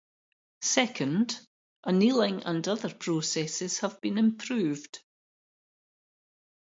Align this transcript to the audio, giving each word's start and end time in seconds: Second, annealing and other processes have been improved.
Second, 0.63 1.39
annealing 1.83 2.41
and 2.41 2.67
other 2.67 2.91
processes 2.91 3.77
have 3.81 4.01
been 4.01 4.17
improved. 4.17 4.99